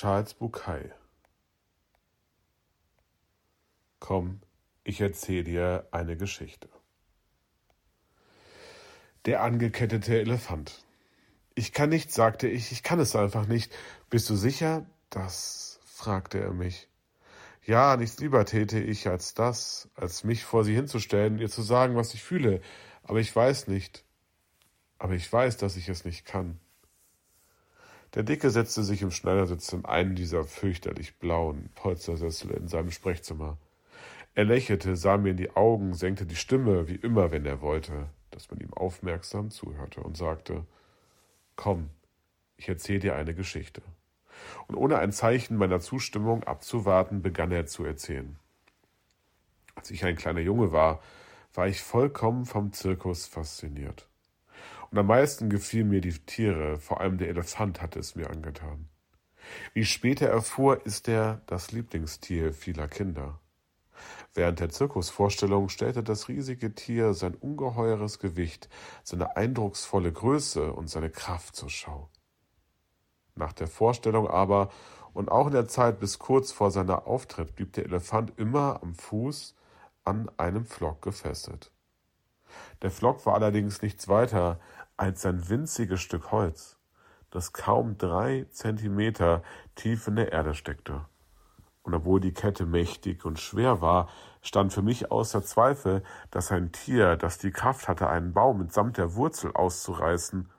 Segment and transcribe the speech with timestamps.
[0.00, 0.94] Charles Bouquet
[3.98, 4.40] Komm,
[4.82, 6.70] ich erzähl dir eine Geschichte.
[9.26, 10.86] Der angekettete Elefant.
[11.54, 13.76] Ich kann nicht, sagte ich, ich kann es einfach nicht.
[14.08, 14.86] Bist du sicher?
[15.10, 16.88] Das, fragte er mich.
[17.66, 21.94] Ja, nichts lieber täte ich als das, als mich vor sie hinzustellen, ihr zu sagen,
[21.94, 22.62] was ich fühle.
[23.02, 24.02] Aber ich weiß nicht.
[24.98, 26.58] Aber ich weiß, dass ich es nicht kann.
[28.14, 33.56] Der Dicke setzte sich im Schneidersitz in einen dieser fürchterlich blauen Polstersessel in seinem Sprechzimmer.
[34.34, 38.08] Er lächelte, sah mir in die Augen, senkte die Stimme, wie immer, wenn er wollte,
[38.32, 40.66] dass man ihm aufmerksam zuhörte, und sagte
[41.54, 41.90] Komm,
[42.56, 43.82] ich erzähle dir eine Geschichte.
[44.66, 48.36] Und ohne ein Zeichen meiner Zustimmung abzuwarten, begann er zu erzählen.
[49.76, 51.00] Als ich ein kleiner Junge war,
[51.54, 54.09] war ich vollkommen vom Zirkus fasziniert.
[54.90, 58.88] Und am meisten gefielen mir die Tiere, vor allem der Elefant hatte es mir angetan.
[59.72, 63.40] Wie ich später erfuhr, ist er das Lieblingstier vieler Kinder.
[64.34, 68.68] Während der Zirkusvorstellung stellte das riesige Tier sein ungeheures Gewicht,
[69.02, 72.10] seine eindrucksvolle Größe und seine Kraft zur Schau.
[73.34, 74.70] Nach der Vorstellung aber
[75.12, 78.94] und auch in der Zeit bis kurz vor seiner Auftritt blieb der Elefant immer am
[78.94, 79.56] Fuß
[80.04, 81.72] an einem Flock gefesselt.
[82.82, 84.58] Der Flock war allerdings nichts weiter
[84.96, 86.78] als ein winziges Stück Holz,
[87.30, 89.42] das kaum drei Zentimeter
[89.74, 91.06] tief in der Erde steckte.
[91.82, 94.08] Und obwohl die Kette mächtig und schwer war,
[94.42, 98.98] stand für mich außer Zweifel, dass ein Tier, das die Kraft hatte, einen Baum mitsamt
[98.98, 100.50] der Wurzel auszureißen,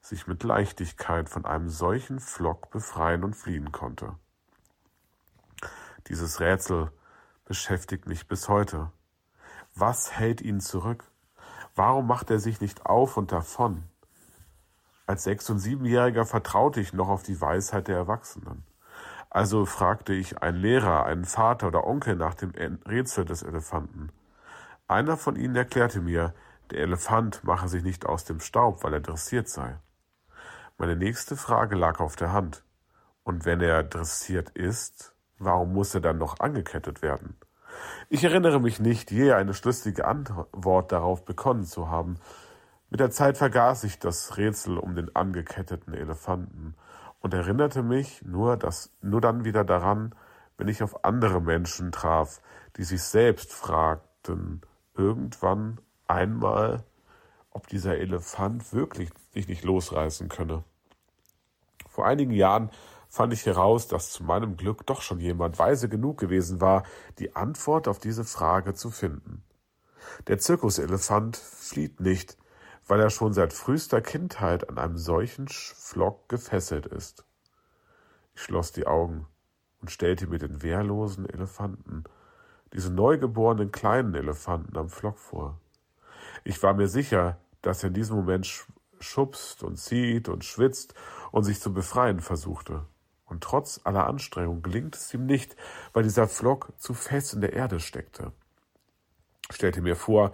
[0.00, 4.14] sich mit Leichtigkeit von einem solchen Flock befreien und fliehen konnte.
[6.08, 6.90] Dieses Rätsel
[7.44, 8.92] beschäftigt mich bis heute.
[9.74, 11.10] Was hält ihn zurück?
[11.78, 13.84] Warum macht er sich nicht auf und davon?
[15.06, 18.64] Als Sechs- und Siebenjähriger vertraute ich noch auf die Weisheit der Erwachsenen.
[19.30, 22.50] Also fragte ich einen Lehrer, einen Vater oder Onkel nach dem
[22.84, 24.10] Rätsel des Elefanten.
[24.88, 26.34] Einer von ihnen erklärte mir,
[26.72, 29.78] der Elefant mache sich nicht aus dem Staub, weil er dressiert sei.
[30.78, 32.64] Meine nächste Frage lag auf der Hand.
[33.22, 37.36] Und wenn er dressiert ist, warum muss er dann noch angekettet werden?
[38.08, 42.18] Ich erinnere mich nicht, je eine schlüssige Antwort darauf bekommen zu haben.
[42.90, 46.74] Mit der Zeit vergaß ich das Rätsel um den angeketteten Elefanten
[47.20, 50.14] und erinnerte mich nur, dass, nur dann wieder daran,
[50.56, 52.40] wenn ich auf andere Menschen traf,
[52.76, 54.62] die sich selbst fragten,
[54.96, 56.84] irgendwann einmal,
[57.50, 60.64] ob dieser Elefant wirklich sich nicht losreißen könne.
[61.88, 62.70] Vor einigen Jahren
[63.08, 66.84] fand ich heraus, dass zu meinem Glück doch schon jemand weise genug gewesen war,
[67.18, 69.42] die Antwort auf diese Frage zu finden.
[70.26, 72.36] Der Zirkuselefant flieht nicht,
[72.86, 77.24] weil er schon seit frühester Kindheit an einem solchen Flock gefesselt ist.
[78.34, 79.26] Ich schloss die Augen
[79.80, 82.04] und stellte mir den wehrlosen Elefanten,
[82.72, 85.58] diesen neugeborenen kleinen Elefanten am Flock vor.
[86.44, 88.66] Ich war mir sicher, dass er in diesem Moment
[89.00, 90.94] schubst und zieht und schwitzt
[91.30, 92.84] und sich zu befreien versuchte.
[93.28, 95.54] Und trotz aller Anstrengung gelingt es ihm nicht,
[95.92, 98.32] weil dieser Flock zu fest in der Erde steckte.
[99.50, 100.32] Ich stellte mir vor,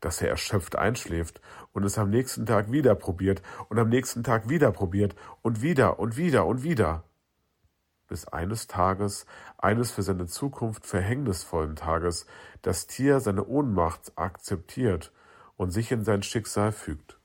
[0.00, 1.40] dass er erschöpft einschläft
[1.72, 5.98] und es am nächsten Tag wieder probiert und am nächsten Tag wieder probiert und wieder
[5.98, 7.04] und wieder und wieder.
[8.08, 9.26] Bis eines Tages,
[9.58, 12.26] eines für seine Zukunft verhängnisvollen Tages,
[12.62, 15.12] das Tier seine Ohnmacht akzeptiert
[15.56, 17.15] und sich in sein Schicksal fügt.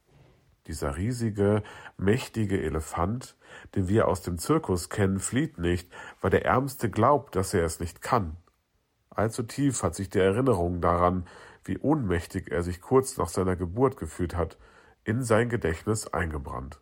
[0.67, 1.63] Dieser riesige,
[1.97, 3.35] mächtige Elefant,
[3.75, 5.91] den wir aus dem Zirkus kennen, flieht nicht,
[6.21, 8.37] weil der Ärmste glaubt, dass er es nicht kann.
[9.09, 11.25] Allzu tief hat sich die Erinnerung daran,
[11.63, 14.57] wie ohnmächtig er sich kurz nach seiner Geburt gefühlt hat,
[15.03, 16.79] in sein Gedächtnis eingebrannt.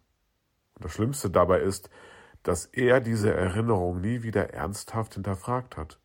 [0.76, 1.90] Und das Schlimmste dabei ist,
[2.44, 6.00] dass er diese Erinnerung nie wieder ernsthaft hinterfragt hat.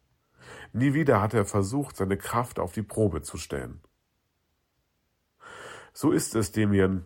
[0.72, 3.81] Nie wieder hat er versucht, seine Kraft auf die Probe zu stellen.
[5.93, 7.04] So ist es, Demian,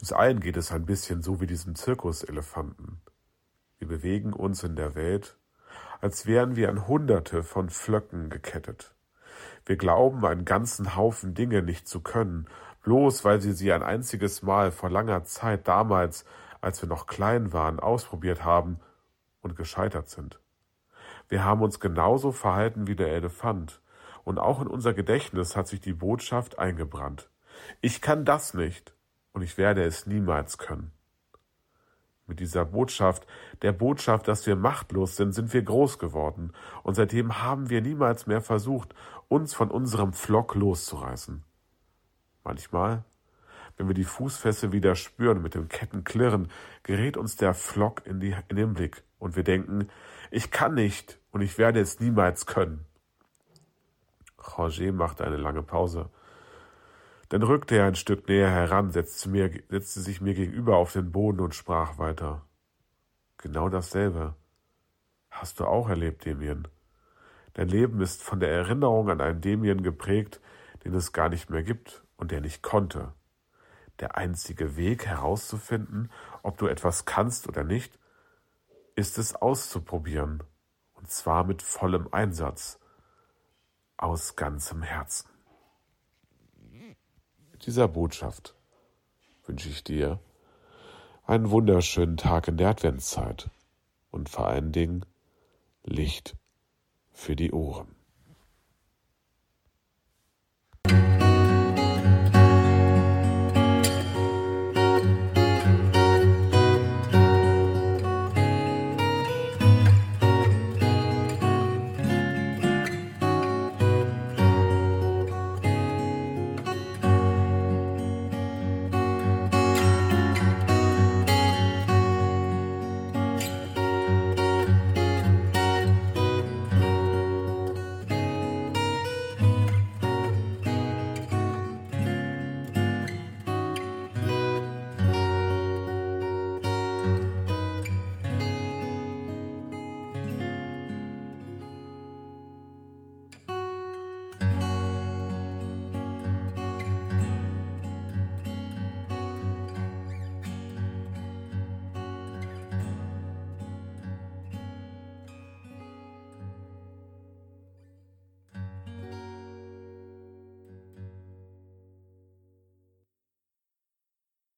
[0.00, 3.00] uns allen geht es ein bisschen so wie diesem Zirkuselefanten.
[3.78, 5.36] Wir bewegen uns in der Welt,
[6.00, 8.94] als wären wir an Hunderte von Flöcken gekettet.
[9.66, 12.46] Wir glauben, einen ganzen Haufen Dinge nicht zu können,
[12.82, 16.24] bloß weil sie sie ein einziges Mal vor langer Zeit damals,
[16.60, 18.80] als wir noch klein waren, ausprobiert haben
[19.40, 20.40] und gescheitert sind.
[21.28, 23.80] Wir haben uns genauso verhalten wie der Elefant,
[24.24, 27.30] und auch in unser Gedächtnis hat sich die Botschaft eingebrannt.
[27.82, 28.94] Ich kann das nicht
[29.34, 30.92] und ich werde es niemals können.
[32.26, 33.26] Mit dieser Botschaft,
[33.60, 36.52] der Botschaft, dass wir machtlos sind, sind wir groß geworden,
[36.82, 38.94] und seitdem haben wir niemals mehr versucht,
[39.28, 41.44] uns von unserem Flock loszureißen.
[42.44, 43.04] Manchmal,
[43.76, 46.48] wenn wir die Fußfessel wieder spüren, mit den Ketten klirren,
[46.82, 49.88] gerät uns der Flock in, die, in den Blick und wir denken,
[50.30, 52.86] ich kann nicht und ich werde es niemals können.
[54.56, 56.08] Roger machte eine lange Pause.
[57.34, 61.10] Dann rückte er ein Stück näher heran, setzte, mir, setzte sich mir gegenüber auf den
[61.10, 62.46] Boden und sprach weiter.
[63.38, 64.36] Genau dasselbe.
[65.30, 66.68] Hast du auch erlebt, Damien.
[67.54, 70.40] Dein Leben ist von der Erinnerung an einen Damien geprägt,
[70.84, 73.14] den es gar nicht mehr gibt und der nicht konnte.
[73.98, 76.12] Der einzige Weg herauszufinden,
[76.44, 77.98] ob du etwas kannst oder nicht,
[78.94, 80.44] ist es auszuprobieren,
[80.92, 82.78] und zwar mit vollem Einsatz,
[83.96, 85.33] aus ganzem Herzen.
[87.66, 88.54] Dieser Botschaft
[89.46, 90.18] wünsche ich dir
[91.24, 93.48] einen wunderschönen Tag in der Adventszeit
[94.10, 95.06] und vor allen Dingen
[95.82, 96.36] Licht
[97.12, 97.94] für die Ohren.